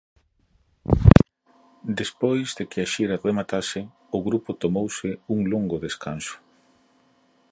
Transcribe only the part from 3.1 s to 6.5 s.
rematase o grupo tomouse un longo descanso.